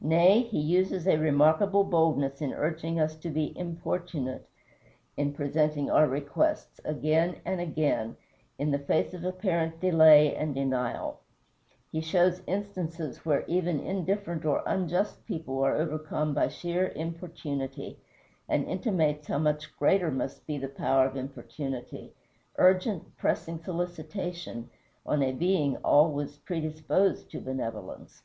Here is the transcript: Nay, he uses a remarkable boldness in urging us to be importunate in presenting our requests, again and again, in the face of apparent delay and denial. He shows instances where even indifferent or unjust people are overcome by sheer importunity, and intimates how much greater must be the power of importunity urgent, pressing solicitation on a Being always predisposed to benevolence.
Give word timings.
Nay, 0.00 0.42
he 0.42 0.60
uses 0.60 1.08
a 1.08 1.16
remarkable 1.18 1.82
boldness 1.82 2.40
in 2.40 2.54
urging 2.54 3.00
us 3.00 3.16
to 3.16 3.28
be 3.28 3.52
importunate 3.58 4.48
in 5.16 5.32
presenting 5.32 5.90
our 5.90 6.06
requests, 6.06 6.78
again 6.84 7.40
and 7.44 7.60
again, 7.60 8.16
in 8.60 8.70
the 8.70 8.78
face 8.78 9.12
of 9.12 9.24
apparent 9.24 9.80
delay 9.80 10.36
and 10.36 10.54
denial. 10.54 11.18
He 11.90 12.00
shows 12.00 12.42
instances 12.46 13.26
where 13.26 13.44
even 13.48 13.80
indifferent 13.80 14.44
or 14.44 14.62
unjust 14.66 15.26
people 15.26 15.64
are 15.64 15.74
overcome 15.74 16.32
by 16.32 16.46
sheer 16.46 16.90
importunity, 16.90 17.98
and 18.48 18.66
intimates 18.68 19.26
how 19.26 19.38
much 19.38 19.76
greater 19.76 20.12
must 20.12 20.46
be 20.46 20.58
the 20.58 20.68
power 20.68 21.06
of 21.06 21.16
importunity 21.16 22.14
urgent, 22.56 23.16
pressing 23.16 23.58
solicitation 23.58 24.70
on 25.04 25.24
a 25.24 25.32
Being 25.32 25.76
always 25.78 26.38
predisposed 26.38 27.32
to 27.32 27.40
benevolence. 27.40 28.22